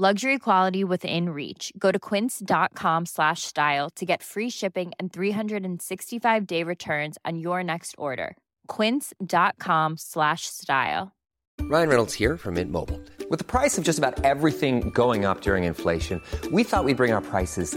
Luxury 0.00 0.38
quality 0.38 0.84
within 0.84 1.30
reach. 1.30 1.72
Go 1.76 1.90
to 1.90 1.98
quince.com 1.98 3.06
slash 3.06 3.42
style 3.42 3.90
to 3.96 4.06
get 4.06 4.22
free 4.22 4.48
shipping 4.48 4.92
and 5.00 5.12
365 5.12 6.46
day 6.46 6.62
returns 6.62 7.18
on 7.24 7.40
your 7.40 7.64
next 7.64 7.96
order. 7.98 8.36
Quince.com 8.68 9.96
slash 9.96 10.42
style. 10.42 11.16
Ryan 11.62 11.88
Reynolds 11.88 12.14
here 12.14 12.36
from 12.36 12.54
Mint 12.54 12.70
Mobile. 12.70 13.00
With 13.28 13.40
the 13.40 13.44
price 13.44 13.76
of 13.76 13.82
just 13.82 13.98
about 13.98 14.24
everything 14.24 14.90
going 14.90 15.24
up 15.24 15.40
during 15.40 15.64
inflation, 15.64 16.22
we 16.52 16.62
thought 16.62 16.84
we'd 16.84 16.96
bring 16.96 17.12
our 17.12 17.20
prices 17.20 17.76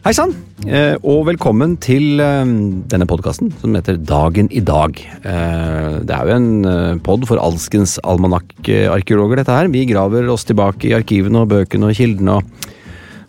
Hei 0.00 0.14
sann, 0.16 0.30
eh, 0.64 0.94
og 1.04 1.26
velkommen 1.28 1.74
til 1.76 2.22
eh, 2.24 2.48
denne 2.88 3.04
podkasten 3.04 3.50
som 3.60 3.74
heter 3.76 3.98
Dagen 4.00 4.46
i 4.48 4.62
dag. 4.64 4.96
Eh, 4.96 5.98
Det 6.08 6.14
er 6.16 6.24
jo 6.24 6.36
en 6.38 7.00
pod 7.04 7.26
for 7.28 7.36
alskens 7.36 7.98
almanakkarkeologer, 8.00 9.42
dette 9.42 9.52
her. 9.52 9.68
Vi 9.68 9.84
graver 9.90 10.30
oss 10.32 10.46
tilbake 10.48 10.88
i 10.88 10.94
arkivene 10.96 11.42
og 11.42 11.50
bøkene 11.52 11.90
og 11.90 11.98
kildene 11.98 12.38
og 12.38 12.70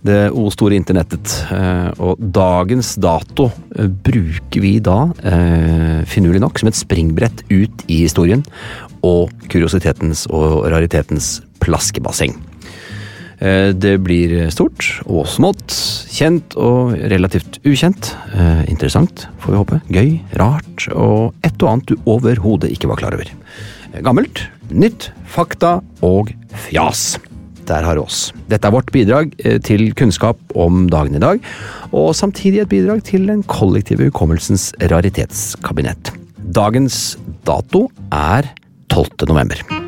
det 0.08 0.31
store 0.55 0.80
internettet. 0.80 1.33
Og 2.02 2.16
dagens 2.17 2.95
dato 2.95 3.52
bruker 3.75 4.63
vi 4.63 4.80
da, 4.81 5.11
finurlig 6.09 6.41
nok, 6.41 6.58
som 6.58 6.72
et 6.72 6.80
springbrett 6.80 7.44
ut 7.52 7.83
i 7.85 8.00
historien 8.08 8.41
og 9.06 9.30
kuriositetens 9.52 10.23
og 10.31 10.72
raritetens 10.72 11.41
plaskebasseng. 11.61 12.33
Eh, 13.42 13.72
Det 13.73 13.95
blir 14.06 14.50
stort 14.53 15.02
og 15.09 15.25
smått, 15.29 15.74
kjent 16.13 16.56
og 16.62 16.94
relativt 17.12 17.57
ukjent. 17.66 18.13
Eh, 18.35 18.69
Interessant, 18.69 19.25
får 19.41 19.52
vi 19.52 19.57
håpe. 19.62 19.81
Gøy, 19.90 20.12
rart 20.38 20.88
og 20.94 21.34
et 21.44 21.57
og 21.62 21.69
annet 21.72 21.90
du 21.90 21.96
overhodet 22.06 22.72
ikke 22.72 22.88
var 22.91 23.01
klar 23.01 23.18
over. 23.18 23.25
Eh, 23.94 24.01
Gammelt, 24.06 24.46
nytt, 24.69 25.09
fakta 25.25 25.80
og 26.06 26.31
fjas. 26.69 27.18
Der 27.66 27.84
har 27.85 27.97
oss. 28.01 28.31
Dette 28.50 28.68
er 28.68 28.74
vårt 28.74 28.90
bidrag 28.91 29.31
til 29.63 29.94
kunnskap 29.94 30.38
om 30.56 30.88
dagen 30.90 31.16
i 31.16 31.22
dag, 31.22 31.40
og 31.94 32.09
samtidig 32.18 32.62
et 32.63 32.69
bidrag 32.74 33.03
til 33.03 33.28
den 33.30 33.44
kollektive 33.44 34.09
hukommelsens 34.09 34.74
raritetskabinett. 34.81 36.12
Dagens 36.51 37.16
dato 37.46 37.88
er 38.12 38.50
12. 38.90 39.30
november. 39.30 39.81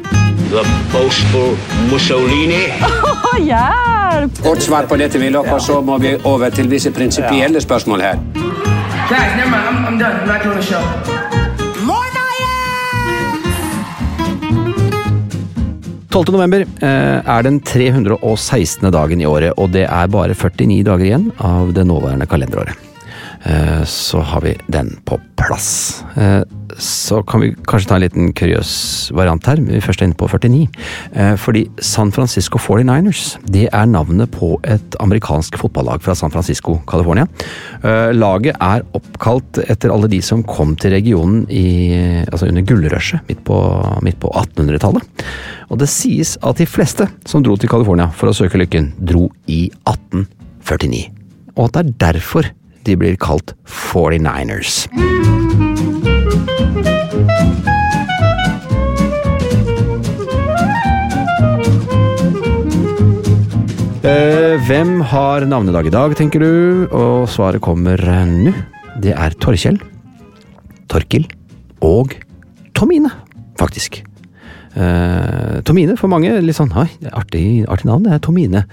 The 0.53 0.63
boastful 0.93 1.55
Mussolini. 1.89 2.67
Hjelp! 3.49 4.37
Kort 4.43 4.61
svar 4.61 4.85
på 4.85 4.97
dette, 5.01 5.17
vil 5.17 5.33
dere, 5.33 5.57
så 5.59 5.79
må 5.81 5.97
vi 5.97 6.11
over 6.29 6.53
til 6.53 6.69
visse 6.69 6.91
prinsipielle 6.93 7.61
spørsmål 7.61 8.03
her. 8.05 8.19
Guys, 9.09 9.33
never 9.35 9.49
mind. 9.49 9.65
I'm, 9.65 9.85
I'm 9.87 9.97
done. 9.97 10.21
I'm 10.21 10.27
not 10.27 10.43
doing 10.45 10.57
the 10.61 10.63
show. 10.63 10.83
12. 16.13 16.29
november 16.35 16.61
eh, 16.61 17.25
er 17.25 17.41
den 17.41 17.55
316. 17.65 18.91
dagen 18.93 19.21
i 19.21 19.25
året, 19.25 19.55
og 19.57 19.71
det 19.73 19.87
er 19.89 20.11
bare 20.13 20.35
49 20.37 20.83
dager 20.85 21.07
igjen 21.07 21.31
av 21.41 21.71
det 21.73 21.87
nåværende 21.89 22.27
kalenderåret. 22.29 22.77
Eh, 23.49 23.81
Så 23.89 24.21
har 24.21 24.45
vi 24.45 24.53
den 24.69 24.93
på 25.09 25.17
plass. 25.41 26.03
Så 26.83 27.21
kan 27.27 27.39
vi 27.43 27.51
kanskje 27.69 27.89
ta 27.89 27.97
en 27.97 28.03
liten 28.03 28.31
kuriøs 28.35 28.73
variant 29.15 29.45
her. 29.47 29.61
Vi 29.63 29.79
først 29.83 30.01
er 30.03 30.09
inne 30.09 30.17
på 30.19 30.27
49. 30.27 30.67
Eh, 31.13 31.35
Fordi 31.39 31.63
San 31.79 32.11
Francisco 32.11 32.59
49ers 32.59 33.37
det 33.53 33.69
er 33.71 33.87
navnet 33.89 34.31
på 34.33 34.57
et 34.67 34.97
amerikansk 35.03 35.57
fotballag 35.61 36.03
fra 36.03 36.15
San 36.17 36.33
Francisco, 36.33 36.79
California. 36.89 37.27
Eh, 37.83 38.11
Laget 38.15 38.59
er 38.59 38.83
oppkalt 38.97 39.61
etter 39.63 39.93
alle 39.93 40.09
de 40.11 40.19
som 40.25 40.43
kom 40.43 40.75
til 40.79 40.95
regionen 40.95 41.45
i, 41.49 42.25
altså 42.27 42.49
under 42.49 42.65
gullrushet 42.67 43.23
midt 43.29 43.43
på, 43.47 43.59
på 44.19 44.33
1800-tallet. 44.43 45.23
Og 45.71 45.79
det 45.79 45.89
sies 45.91 46.35
at 46.43 46.59
de 46.59 46.67
fleste 46.69 47.07
som 47.29 47.43
dro 47.45 47.55
til 47.57 47.71
California 47.71 48.09
for 48.13 48.29
å 48.29 48.35
søke 48.35 48.59
lykken, 48.59 48.91
dro 48.99 49.29
i 49.47 49.65
1849. 49.87 51.05
Og 51.55 51.65
at 51.69 51.77
det 51.77 51.85
er 51.85 51.97
derfor 52.09 52.51
de 52.83 52.99
blir 52.99 53.15
kalt 53.21 53.55
49ers. 53.69 55.42
Eh, 64.03 64.59
hvem 64.67 64.97
har 65.07 65.45
navnedag 65.47 65.87
i 65.87 65.91
dag, 65.93 66.11
tenker 66.19 66.43
du? 66.43 66.87
Og 66.91 67.23
svaret 67.31 67.63
kommer 67.63 67.95
nå. 67.97 68.51
Det 68.99 69.13
er 69.15 69.33
Torkjell, 69.39 69.79
Torkil 70.91 71.23
og 71.81 72.11
Tomine, 72.75 73.09
faktisk. 73.57 74.01
Eh, 74.73 75.59
Tomine 75.67 75.93
for 75.99 76.09
mange, 76.09 76.31
litt 76.41 76.57
sånn 76.57 76.71
er 76.81 76.89
artig, 77.13 77.63
artig 77.69 77.85
navn, 77.85 78.07
det 78.07 78.15
er 78.15 78.21
Tomine. 78.25 78.63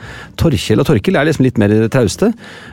Torkjell 0.41 0.81
og 0.81 0.89
Torkil 0.89 1.19
er 1.21 1.29
liksom 1.29 1.45
litt 1.45 1.61
mer 1.61 1.75
trauste. 1.93 2.31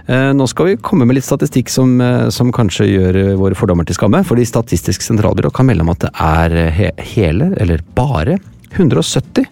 Uh, 0.07 0.31
nå 0.35 0.47
skal 0.47 0.69
vi 0.69 0.77
komme 0.79 1.07
med 1.07 1.17
litt 1.17 1.27
statistikk 1.27 1.71
som, 1.71 1.97
uh, 1.99 2.29
som 2.33 2.53
kanskje 2.55 2.87
gjør 2.87 3.19
våre 3.41 3.57
fordommer 3.57 3.87
til 3.87 3.97
skamme. 3.99 4.23
Fordi 4.27 4.47
Statistisk 4.47 5.03
sentralbyrå 5.03 5.51
kan 5.53 5.67
melde 5.67 5.83
om 5.83 5.91
at 5.91 6.05
det 6.05 6.13
er 6.23 6.57
he 6.77 6.91
hele, 7.15 7.51
eller 7.59 7.83
bare, 7.97 8.39
170 8.77 9.47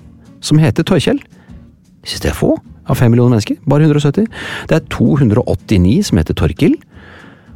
som 0.45 0.61
heter 0.61 0.87
Torkjell. 0.87 1.19
Jeg 1.19 2.13
synes 2.13 2.23
det 2.23 2.31
er 2.31 2.39
få 2.39 2.55
av 2.85 2.99
fem 2.99 3.11
millioner 3.11 3.35
mennesker. 3.35 3.59
Bare 3.67 3.87
170. 3.89 4.27
Det 4.69 4.77
er 4.77 4.89
289 4.93 5.95
som 6.09 6.21
heter 6.21 6.37
Torkil. 6.37 6.77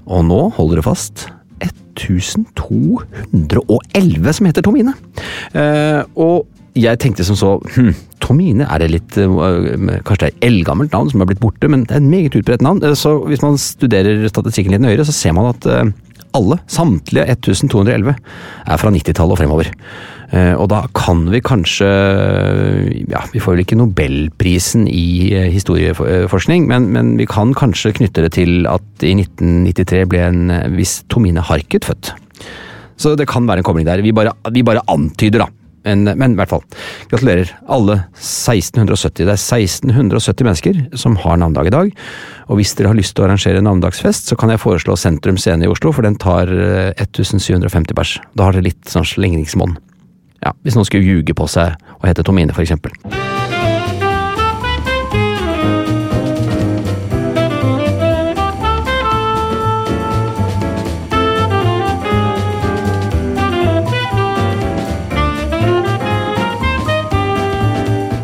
Og 0.10 0.26
nå, 0.26 0.40
holder 0.58 0.82
det 0.82 0.88
fast, 0.88 1.28
1211 1.66 4.34
som 4.38 4.46
heter 4.48 4.64
Tomine. 4.66 4.94
Eh, 5.54 6.02
og 6.16 6.48
jeg 6.80 7.00
tenkte 7.02 7.26
som 7.28 7.36
så 7.38 7.50
hm, 7.76 7.94
Tomine, 8.24 8.66
er 8.70 8.78
det 8.84 8.90
litt 8.94 9.18
eh, 9.20 9.30
Kanskje 10.06 10.22
det 10.22 10.28
er 10.28 10.36
et 10.36 10.46
eldgammelt 10.50 10.94
navn 10.94 11.10
som 11.12 11.20
er 11.24 11.30
blitt 11.32 11.44
borte, 11.44 11.68
men 11.72 11.80
det 11.88 11.94
er 11.96 12.02
et 12.04 12.12
meget 12.12 12.38
utbredt 12.40 12.66
navn. 12.66 12.80
Eh, 12.86 12.98
så 12.98 13.10
hvis 13.26 13.44
man 13.46 13.54
studerer 13.60 14.28
statistikken 14.30 14.74
litt 14.76 14.86
nøyere, 14.86 15.08
så 15.08 15.14
ser 15.16 15.34
man 15.38 15.52
at 15.52 15.62
eh, 15.70 15.90
alle, 16.38 16.56
samtlige 16.70 17.26
1211, 17.34 18.14
er 18.70 18.78
fra 18.78 18.90
90-tallet 18.94 19.34
og 19.34 19.40
fremover. 19.40 19.68
Eh, 20.32 20.54
Og 20.54 20.68
da 20.70 20.84
kan 20.94 21.24
vi 21.32 21.42
kanskje 21.42 21.90
Ja, 23.10 23.24
vi 23.34 23.42
får 23.42 23.56
vel 23.56 23.64
ikke 23.64 23.80
nobelprisen 23.80 24.88
i 24.88 25.34
eh, 25.34 25.50
historieforskning, 25.54 26.68
men, 26.70 26.90
men 26.94 27.16
vi 27.18 27.26
kan 27.30 27.56
kanskje 27.58 27.96
knytte 27.98 28.26
det 28.28 28.36
til 28.38 28.68
at 28.70 29.06
i 29.06 29.16
1993 29.18 30.04
ble 30.10 30.26
en 30.28 30.44
eh, 30.54 30.68
viss 30.78 31.00
Tomine 31.10 31.42
Harket 31.42 31.88
født. 31.90 32.14
Så 33.00 33.16
det 33.16 33.30
kan 33.32 33.48
være 33.48 33.64
en 33.64 33.68
kobling 33.68 33.88
der. 33.88 34.04
Vi 34.04 34.14
bare, 34.14 34.36
vi 34.52 34.62
bare 34.66 34.84
antyder, 34.92 35.46
da. 35.46 35.50
Men, 35.88 36.04
men 36.20 36.34
i 36.34 36.36
hvert 36.36 36.52
fall, 36.52 36.64
gratulerer 37.10 37.54
alle 37.72 37.96
1670. 38.20 39.24
Det 39.24 39.32
er 39.32 39.40
1670 39.40 40.44
mennesker 40.46 40.82
som 41.00 41.16
har 41.24 41.40
navnedag 41.40 41.70
i 41.70 41.74
dag. 41.74 41.94
Og 42.52 42.60
hvis 42.60 42.76
dere 42.76 42.92
har 42.92 43.00
lyst 43.00 43.16
til 43.16 43.24
å 43.24 43.30
arrangere 43.30 43.64
navnedagsfest, 43.64 44.28
så 44.30 44.38
kan 44.38 44.52
jeg 44.52 44.62
foreslå 44.62 44.98
Sentrum 45.00 45.40
Scene 45.40 45.66
i 45.66 45.72
Oslo, 45.72 45.94
for 45.96 46.06
den 46.06 46.20
tar 46.20 46.52
eh, 46.52 46.92
1750 47.00 47.96
pers. 47.98 48.18
Da 48.36 48.50
har 48.50 48.60
dere 48.60 48.68
litt 48.68 48.92
sånn 48.92 49.08
slingringsmonn. 49.08 49.78
Ja, 50.46 50.54
hvis 50.64 50.78
noen 50.78 50.88
skulle 50.88 51.08
ljuge 51.08 51.36
på 51.36 51.48
seg 51.52 51.76
og 52.00 52.08
hete 52.08 52.24
Tomine, 52.24 52.56
for 52.56 52.64
eksempel. 52.64 52.96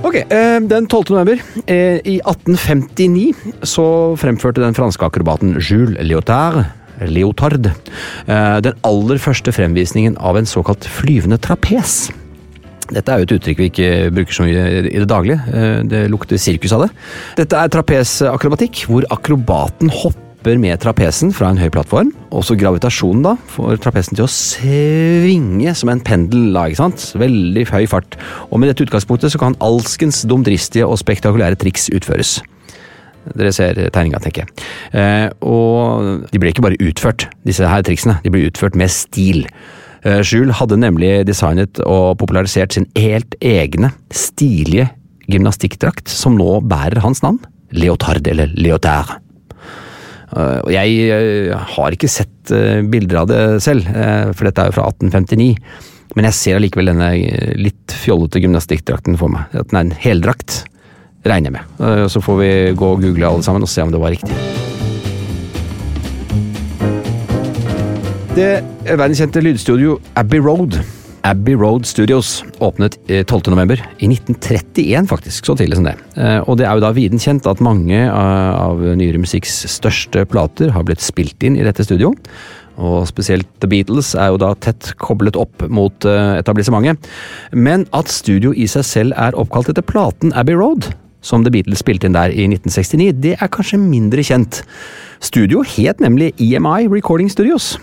Ok, 0.05 0.15
eh, 0.31 0.61
Den 0.63 0.87
12. 0.87 1.09
november 1.09 1.41
eh, 1.67 1.99
i 2.07 2.21
1859 2.23 3.33
så 3.67 4.15
fremførte 4.15 4.63
den 4.63 4.77
franske 4.77 5.03
akrobaten 5.03 5.57
Jules 5.59 5.99
Leotard 5.99 6.63
Leotard 7.03 7.67
eh, 7.71 8.59
den 8.65 8.77
aller 8.87 9.21
første 9.21 9.51
fremvisningen 9.55 10.17
av 10.17 10.37
en 10.39 10.47
såkalt 10.49 10.87
flyvende 10.87 11.39
trapes. 11.41 12.05
Dette 12.85 13.09
er 13.09 13.21
jo 13.21 13.25
et 13.25 13.33
uttrykk 13.39 13.61
vi 13.63 13.69
ikke 13.71 13.89
bruker 14.13 14.35
så 14.37 14.45
mye 14.45 14.65
i 14.85 14.99
det 15.01 15.09
daglige. 15.09 15.39
eh, 15.49 15.79
Det 15.89 16.03
lukter 16.13 16.37
sirkus 16.37 16.75
av 16.75 16.85
det. 16.85 16.91
Dette 17.41 17.57
er 17.57 17.73
trapesakrobatikk, 17.73 18.85
hvor 18.91 19.07
akrobaten 19.09 19.89
hopper 19.89 20.59
med 20.61 20.77
trapesen 20.77 21.31
fra 21.33 21.49
en 21.49 21.57
høy 21.57 21.71
plattform. 21.73 22.11
Også 22.29 22.53
gravitasjonen 22.53 23.23
da, 23.25 23.31
får 23.49 23.79
trapesen 23.81 24.13
til 24.13 24.27
å 24.27 24.29
svinge 24.29 25.73
som 25.73 25.89
en 25.89 26.03
pendel. 26.05 26.51
da, 26.53 26.67
ikke 26.69 26.83
sant? 26.83 27.07
Veldig 27.17 27.65
høy 27.71 27.87
fart. 27.89 28.19
Og 28.51 28.61
med 28.61 28.69
dette 28.69 28.85
utgangspunktet 28.85 29.33
så 29.33 29.41
kan 29.41 29.57
alskens 29.59 30.21
dumdristige 30.29 30.85
og 30.85 31.01
spektakulære 31.01 31.57
triks 31.57 31.89
utføres. 31.89 32.43
Dere 33.33 33.53
ser 33.55 33.79
tegninga, 33.89 34.21
tenker 34.23 34.45
jeg. 34.45 34.67
Eh, 34.93 35.29
og 35.45 36.27
de 36.31 36.41
ble 36.41 36.51
ikke 36.53 36.65
bare 36.65 36.79
utført, 36.83 37.27
disse 37.47 37.65
her 37.65 37.85
triksene. 37.85 38.19
De 38.23 38.31
ble 38.33 38.45
utført 38.49 38.77
med 38.77 38.93
stil. 38.93 39.45
Eh, 40.05 40.21
Jules 40.21 40.59
hadde 40.59 40.77
nemlig 40.77 41.25
designet 41.25 41.81
og 41.85 42.19
popularisert 42.21 42.77
sin 42.77 42.85
helt 42.99 43.37
egne, 43.41 43.91
stilige 44.13 44.91
gymnastikkdrakt, 45.31 46.11
som 46.11 46.37
nå 46.37 46.59
bærer 46.69 47.01
hans 47.01 47.23
navn. 47.25 47.41
Leotard, 47.75 48.27
eller 48.29 48.51
Leotard. 48.53 49.17
Eh, 50.35 50.59
Og 50.61 50.71
jeg 50.73 51.09
eh, 51.15 51.55
har 51.75 51.95
ikke 51.95 52.11
sett 52.11 52.53
eh, 52.53 52.83
bilder 52.85 53.23
av 53.23 53.29
det 53.31 53.41
selv, 53.65 53.89
eh, 53.89 54.31
for 54.33 54.47
dette 54.47 54.61
er 54.61 54.69
jo 54.69 54.77
fra 54.77 54.87
1859. 54.91 55.51
Men 56.15 56.29
jeg 56.29 56.37
ser 56.37 56.59
allikevel 56.59 56.91
denne 56.93 57.09
litt 57.59 57.91
fjollete 58.05 58.39
gymnastikkdrakten 58.43 59.17
for 59.19 59.33
meg. 59.33 59.49
At 59.57 59.71
den 59.71 59.79
er 59.79 59.85
en 59.87 59.97
heldrakt, 60.05 60.61
regner 61.25 61.51
jeg 61.51 61.57
med. 61.57 61.79
Eh, 61.81 62.05
Så 62.11 62.21
får 62.21 62.37
vi 62.41 62.51
gå 62.77 62.91
og 62.95 63.01
google 63.01 63.27
alle 63.27 63.43
sammen 63.43 63.65
og 63.65 63.69
se 63.71 63.81
om 63.81 63.91
det 63.91 64.01
var 64.01 64.13
riktig. 64.15 64.35
Det 68.35 68.51
verdenskjente 68.99 69.39
lydstudio 69.43 69.95
Abbey 70.19 70.41
Road 70.43 70.75
Abbey 71.25 71.55
Road 71.57 71.87
Studios 71.89 72.43
åpnet 72.61 72.97
eh, 73.09 73.23
12. 73.25 73.47
november 73.49 73.79
i 73.97 74.05
1931, 74.11 75.07
faktisk. 75.09 75.47
Så 75.47 75.55
tidlig 75.57 75.79
som 75.79 75.87
det. 75.87 75.95
Eh, 76.21 76.37
Og 76.45 76.59
det 76.59 76.67
er 76.67 76.75
jo 76.77 76.83
da 76.83 76.91
viden 76.93 77.17
kjent 77.21 77.47
at 77.49 77.63
mange 77.65 78.03
av 78.11 78.83
nyere 78.99 79.17
musikks 79.23 79.55
største 79.73 80.21
plater 80.29 80.69
har 80.75 80.85
blitt 80.85 81.01
spilt 81.01 81.41
inn 81.41 81.57
i 81.57 81.65
dette 81.65 81.81
studio. 81.87 82.11
Og 82.77 83.07
spesielt 83.09 83.47
The 83.63 83.71
Beatles 83.71 84.11
er 84.19 84.33
jo 84.35 84.37
da 84.43 84.51
tett 84.53 84.91
koblet 85.01 85.39
opp 85.39 85.65
mot 85.73 86.05
eh, 86.05 86.35
etablissementet. 86.43 87.09
Men 87.57 87.87
at 87.95 88.11
studio 88.13 88.53
i 88.53 88.67
seg 88.69 88.85
selv 88.85 89.17
er 89.17 89.33
oppkalt 89.39 89.71
etter 89.73 89.87
platen 89.87 90.35
Abbey 90.37 90.53
Road, 90.59 90.91
som 91.25 91.45
The 91.45 91.53
Beatles 91.53 91.81
spilte 91.81 92.09
inn 92.09 92.15
der 92.15 92.33
i 92.33 92.45
1969, 92.47 93.15
det 93.23 93.35
er 93.39 93.51
kanskje 93.51 93.81
mindre 93.81 94.23
kjent. 94.25 94.61
Studio 95.23 95.63
het 95.65 96.03
nemlig 96.03 96.33
EMI 96.41 96.85
Recording 96.91 97.31
Studios. 97.31 97.75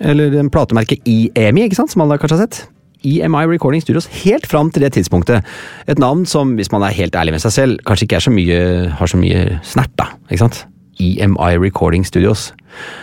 Eller 0.00 0.32
platemerket 0.52 1.04
platemerke 1.04 1.30
EMI, 1.36 1.68
ikke 1.68 1.78
sant, 1.78 1.92
som 1.92 2.04
alle 2.04 2.18
kanskje 2.20 2.38
har 2.38 2.46
sett. 2.46 2.64
EMI 3.06 3.44
Recording 3.46 3.82
Studios 3.84 4.08
helt 4.24 4.46
fram 4.48 4.70
til 4.72 4.82
det 4.82 4.94
tidspunktet. 4.96 5.44
Et 5.86 5.98
navn 5.98 6.24
som, 6.26 6.56
hvis 6.56 6.72
man 6.72 6.82
er 6.82 6.96
helt 6.96 7.16
ærlig 7.16 7.36
med 7.36 7.44
seg 7.44 7.54
selv, 7.54 7.84
kanskje 7.86 8.08
ikke 8.08 8.22
så 8.24 8.32
mye, 8.32 8.58
har 8.98 9.12
så 9.12 9.20
mye 9.20 9.60
snert, 9.66 9.92
da. 10.00 10.10
ikke 10.30 10.44
sant? 10.46 10.64
EMI 11.00 11.58
Recording 11.60 12.06
Studios. 12.08 12.50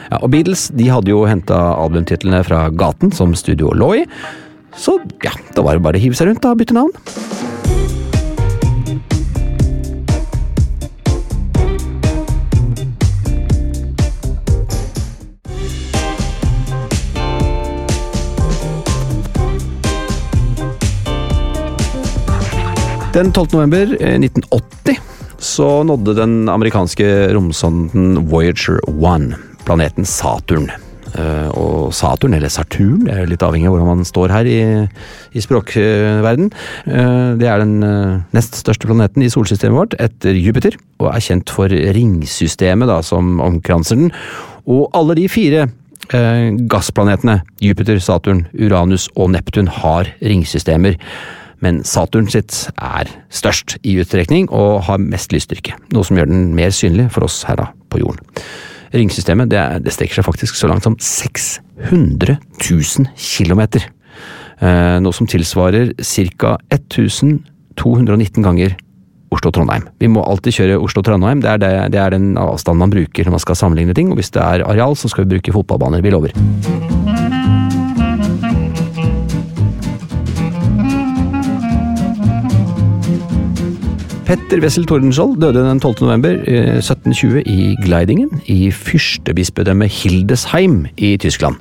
Ja, 0.09 0.19
og 0.19 0.31
Beatles 0.33 0.67
de 0.73 0.89
hadde 0.89 1.13
jo 1.13 1.23
henta 1.29 1.59
albumtitlene 1.77 2.41
fra 2.45 2.67
gaten 2.73 3.13
som 3.13 3.35
studio 3.37 3.73
lå 3.77 3.93
i. 4.01 4.05
Så 4.73 4.97
ja, 5.23 5.33
da 5.53 5.65
var 5.65 5.77
det 5.77 5.85
bare 5.85 6.01
å 6.01 6.03
hive 6.03 6.17
seg 6.17 6.31
rundt 6.31 6.45
og 6.49 6.57
bytte 6.61 6.77
navn. 6.77 6.93
Den 23.13 23.29
12. 23.33 23.53
november 23.53 23.91
eh, 24.01 24.15
1980 24.17 24.97
så 25.43 25.67
nådde 25.85 26.15
den 26.17 26.47
amerikanske 26.49 27.05
romsonden 27.35 28.23
Voyager 28.31 28.79
1 28.87 29.35
planeten 29.67 30.05
Saturn. 30.07 30.69
Eh, 31.13 31.49
Og 31.53 31.93
Saturn, 31.93 32.33
eller 32.33 32.49
Saturn, 32.49 33.03
det 33.05 33.13
er 33.13 33.29
litt 33.29 33.43
avhengig 33.45 33.67
av 33.69 33.75
hvordan 33.75 33.89
man 33.99 34.07
står 34.07 34.33
her 34.33 34.49
i, 34.49 34.61
i 35.35 35.43
språkverden. 35.43 36.49
Eh, 36.87 37.35
Det 37.37 37.51
er 37.51 37.61
den 37.61 37.83
eh, 37.85 38.23
nest 38.33 38.57
største 38.57 38.89
planeten 38.89 39.21
i 39.21 39.29
solsystemet 39.29 39.77
vårt, 39.77 39.97
etter 40.01 40.33
Jupiter, 40.33 40.79
og 41.03 41.11
er 41.13 41.21
kjent 41.27 41.53
for 41.53 41.69
ringsystemet 41.69 42.89
da, 42.89 43.01
som 43.05 43.37
omkranser 43.43 43.99
den. 43.99 44.11
Og 44.65 44.89
alle 44.95 45.19
de 45.19 45.27
fire 45.29 45.67
eh, 46.15 46.49
gassplanetene, 46.71 47.41
Jupiter, 47.61 47.99
Saturn, 48.01 48.47
Uranus 48.57 49.09
og 49.13 49.35
Neptun, 49.35 49.69
har 49.83 50.09
ringsystemer. 50.23 50.97
Men 51.63 51.81
Saturn 51.87 52.27
sitt 52.31 52.65
er 52.75 53.09
størst 53.33 53.77
i 53.87 53.95
utstrekning 54.01 54.49
og 54.51 54.83
har 54.89 55.01
mest 55.01 55.33
lysstyrke, 55.33 55.77
noe 55.95 56.03
som 56.07 56.19
gjør 56.19 56.29
den 56.31 56.51
mer 56.57 56.73
synlig 56.75 57.09
for 57.15 57.27
oss 57.27 57.41
her 57.47 57.59
da, 57.61 57.69
på 57.93 58.01
jorden. 58.03 58.43
Ringsystemet 58.93 59.49
det, 59.49 59.61
det 59.85 59.93
strekker 59.95 60.19
seg 60.19 60.27
faktisk 60.27 60.57
så 60.59 60.69
langt 60.69 60.85
som 60.85 60.97
600 60.99 62.37
000 62.37 63.07
kilometer. 63.17 63.87
Eh, 64.61 64.97
noe 65.01 65.15
som 65.15 65.29
tilsvarer 65.29 65.95
ca. 65.97 66.57
1219 66.69 68.43
ganger 68.45 68.75
Oslo-Trondheim. 69.33 69.87
Vi 69.97 70.11
må 70.11 70.21
alltid 70.21 70.59
kjøre 70.59 70.81
Oslo-Trondheim, 70.83 71.41
det, 71.41 71.55
det, 71.63 71.71
det 71.95 72.01
er 72.03 72.13
den 72.13 72.35
avstanden 72.37 72.85
man 72.85 72.93
bruker 72.93 73.25
når 73.25 73.39
man 73.39 73.45
skal 73.47 73.57
sammenligne 73.57 73.97
ting, 73.97 74.13
og 74.13 74.21
hvis 74.21 74.33
det 74.35 74.43
er 74.43 74.67
areal, 74.67 74.99
så 74.99 75.09
skal 75.09 75.25
vi 75.25 75.35
bruke 75.35 75.55
fotballbaner. 75.57 76.05
Vi 76.05 76.13
lover. 76.13 77.02
Petter 84.33 84.63
Wessel 84.63 84.87
Tordenskjold 84.89 85.35
døde 85.43 85.61
den 85.61 85.77
12. 85.77 85.99
november 86.01 86.39
eh, 86.49 86.79
1720 86.79 87.43
i 87.45 87.75
Gleidingen 87.83 88.39
i 88.49 88.71
fyrstebispedømmet 88.73 89.93
Hildesheim 89.93 90.87
i 90.97 91.11
Tyskland. 91.21 91.59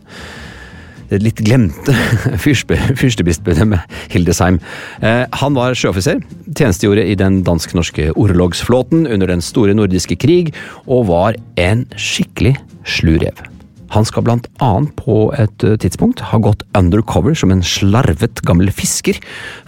Det 1.10 1.18
litt 1.20 1.42
glemte 1.44 1.92
fyrste, 2.44 2.78
fyrstebispedømmet 2.96 3.84
Hildesheim. 4.14 4.56
Eh, 5.04 5.26
han 5.42 5.58
var 5.58 5.76
sjøoffiser, 5.76 6.24
tjenestegjorde 6.48 7.04
i 7.12 7.18
den 7.20 7.42
dansk-norske 7.44 8.14
orlogsflåten 8.16 9.04
under 9.04 9.28
den 9.28 9.44
store 9.44 9.76
nordiske 9.76 10.16
krig, 10.16 10.54
og 10.88 11.10
var 11.12 11.36
en 11.60 11.84
skikkelig 12.00 12.56
slu 12.88 13.18
rev. 13.20 13.51
Han 13.92 14.06
skal 14.08 14.24
blant 14.24 14.48
annet 14.64 14.94
på 14.96 15.26
et 15.36 15.64
eh, 15.66 15.76
tidspunkt 15.80 16.22
ha 16.30 16.40
gått 16.40 16.64
undercover 16.78 17.36
som 17.36 17.52
en 17.52 17.64
slarvet 17.66 18.40
gammel 18.46 18.72
fisker 18.72 19.18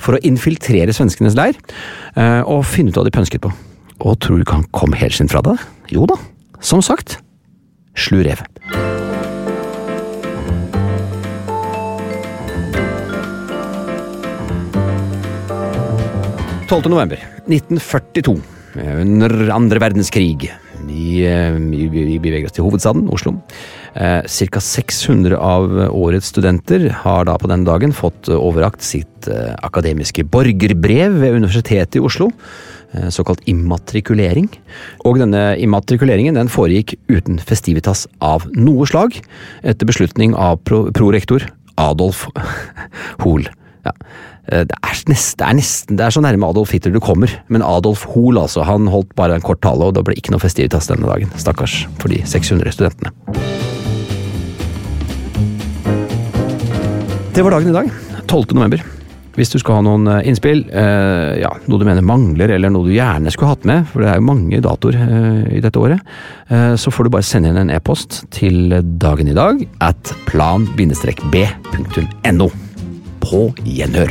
for 0.00 0.16
å 0.16 0.22
infiltrere 0.24 0.94
svenskenes 0.96 1.36
leir 1.36 1.58
eh, 2.16 2.40
og 2.40 2.64
finne 2.68 2.92
ut 2.92 2.96
hva 3.00 3.04
de 3.04 3.12
pønsket 3.14 3.44
på. 3.44 3.52
Og 4.00 4.16
tror 4.24 4.40
du 4.40 4.46
ikke 4.46 4.62
han 4.62 4.70
kom 4.72 4.96
helskinnet 4.96 5.34
fra 5.34 5.44
det? 5.44 5.58
Jo 5.92 6.08
da, 6.08 6.16
som 6.64 6.80
sagt, 6.84 7.18
slu 7.96 8.22
rev. 8.24 8.40
«12. 16.64 16.88
november 16.88 17.20
1942, 17.44 18.38
eh, 18.80 19.00
under 19.04 19.36
andre 19.52 19.84
verdenskrig. 19.84 20.48
Eh, 20.48 21.60
vi, 21.70 21.86
vi 21.92 22.18
beveger 22.18 22.48
oss 22.48 22.56
til 22.56 22.64
hovedstaden, 22.66 23.04
Oslo. 23.12 23.36
Eh, 23.94 24.22
Ca. 24.26 24.60
600 24.60 25.36
av 25.38 25.70
årets 25.94 26.32
studenter 26.32 26.88
har 27.04 27.24
da 27.28 27.36
på 27.38 27.46
den 27.50 27.62
dagen 27.66 27.92
fått 27.94 28.26
overrakt 28.34 28.82
sitt 28.82 29.28
eh, 29.30 29.52
akademiske 29.62 30.24
borgerbrev 30.26 31.20
ved 31.22 31.36
Universitetet 31.38 32.00
i 32.00 32.02
Oslo. 32.02 32.30
eh, 32.92 33.06
Såkalt 33.14 33.44
immatrikulering. 33.46 34.48
Og 35.06 35.18
denne 35.22 35.54
immatrikuleringen 35.62 36.34
den 36.34 36.50
foregikk 36.50 36.96
uten 37.08 37.38
festivitas 37.38 38.08
av 38.20 38.48
noe 38.54 38.86
slag, 38.90 39.20
etter 39.62 39.86
beslutning 39.86 40.34
av 40.34 40.58
pro 40.66 40.88
prorektor 40.90 41.46
Adolf 41.78 42.26
Hoel. 43.22 43.46
Ja. 43.86 43.92
Eh, 44.50 44.64
Det 44.66 44.74
er, 44.82 44.98
nest, 45.08 45.38
det 45.38 45.46
er 45.46 45.54
nesten 45.56 45.96
Det 45.98 46.04
er 46.06 46.10
så 46.14 46.20
nærme 46.24 46.48
Adolf 46.50 46.72
Hitler 46.74 46.92
du 46.92 47.00
kommer. 47.00 47.30
Men 47.48 47.62
Adolf 47.62 48.04
Hoel, 48.10 48.38
altså, 48.42 48.64
han 48.66 48.86
holdt 48.90 49.14
bare 49.14 49.34
en 49.38 49.44
kort 49.46 49.62
tale, 49.62 49.86
og 49.86 49.94
det 49.94 50.02
ble 50.04 50.18
ikke 50.18 50.34
noe 50.34 50.42
festivitas 50.42 50.90
denne 50.90 51.06
dagen. 51.06 51.30
Stakkars 51.38 51.84
for 52.02 52.10
de 52.10 52.20
600 52.26 52.74
studentene. 52.74 53.14
Det 57.34 57.42
var 57.42 57.50
dagen 57.50 57.68
i 57.68 57.72
dag. 57.74 57.90
12. 58.26 58.44
november. 58.54 58.82
Hvis 59.34 59.50
du 59.50 59.58
skal 59.58 59.80
ha 59.80 59.82
noen 59.82 60.06
eh, 60.06 60.20
innspill, 60.30 60.60
eh, 60.70 61.40
ja, 61.40 61.48
noe 61.66 61.80
du 61.82 61.84
mener 61.88 62.04
mangler, 62.06 62.52
eller 62.54 62.70
noe 62.70 62.86
du 62.86 62.92
gjerne 62.94 63.32
skulle 63.34 63.50
hatt 63.50 63.64
med, 63.66 63.88
for 63.90 64.04
det 64.04 64.12
er 64.12 64.20
jo 64.20 64.28
mange 64.28 64.60
datoer 64.62 64.94
eh, 65.02 65.40
i 65.58 65.62
dette 65.64 65.80
året, 65.82 65.98
eh, 66.46 66.78
så 66.78 66.92
får 66.94 67.02
du 67.08 67.10
bare 67.16 67.26
sende 67.26 67.50
inn 67.50 67.58
en 67.64 67.72
e-post 67.74 68.22
til 68.34 68.70
dagen 69.02 69.26
i 69.32 69.34
dag 69.34 69.58
at 69.82 70.14
plan-b.no. 70.28 70.86
På 73.24 73.40
gjenhør. 73.66 74.10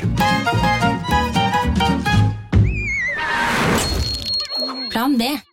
Plan 4.92 5.15
B. 5.15 5.52